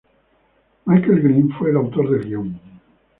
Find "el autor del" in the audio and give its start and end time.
1.69-2.25